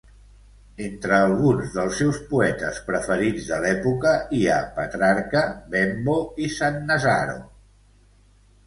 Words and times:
Entre 0.85 1.17
alguns 1.25 1.75
dels 1.75 1.99
seus 2.03 2.17
poetes 2.31 2.79
preferits 2.87 3.51
de 3.51 3.61
l'època 3.67 4.15
hi 4.39 4.43
ha 4.55 4.59
Petrarca, 4.81 5.45
Bembo 5.77 6.19
i 6.47 6.53
Sannazaro. 6.59 7.43